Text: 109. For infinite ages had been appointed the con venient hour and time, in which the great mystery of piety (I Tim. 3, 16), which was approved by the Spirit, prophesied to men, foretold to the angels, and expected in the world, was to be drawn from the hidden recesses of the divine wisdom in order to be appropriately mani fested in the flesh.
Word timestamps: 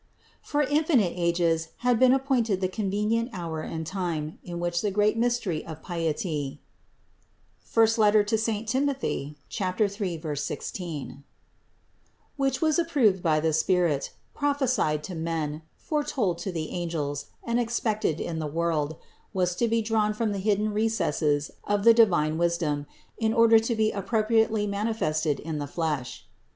109. 0.41 0.41
For 0.41 0.65
infinite 1.03 1.13
ages 1.15 1.67
had 1.85 1.99
been 1.99 2.11
appointed 2.11 2.59
the 2.59 2.67
con 2.67 2.89
venient 2.89 3.29
hour 3.33 3.61
and 3.61 3.85
time, 3.85 4.39
in 4.43 4.59
which 4.59 4.81
the 4.81 4.89
great 4.89 5.15
mystery 5.15 5.63
of 5.63 5.83
piety 5.83 6.59
(I 7.75 7.85
Tim. 7.85 8.11
3, 8.25 8.37
16), 10.35 11.23
which 12.35 12.61
was 12.63 12.79
approved 12.79 13.21
by 13.21 13.39
the 13.39 13.53
Spirit, 13.53 14.11
prophesied 14.33 15.03
to 15.03 15.13
men, 15.13 15.61
foretold 15.77 16.39
to 16.39 16.51
the 16.51 16.71
angels, 16.71 17.27
and 17.43 17.59
expected 17.59 18.19
in 18.19 18.39
the 18.39 18.47
world, 18.47 18.95
was 19.35 19.55
to 19.57 19.67
be 19.67 19.83
drawn 19.83 20.15
from 20.15 20.31
the 20.31 20.39
hidden 20.39 20.73
recesses 20.73 21.51
of 21.65 21.83
the 21.83 21.93
divine 21.93 22.39
wisdom 22.39 22.87
in 23.19 23.35
order 23.35 23.59
to 23.59 23.75
be 23.75 23.91
appropriately 23.91 24.65
mani 24.65 24.93
fested 24.93 25.39
in 25.39 25.59
the 25.59 25.67
flesh. 25.67 26.25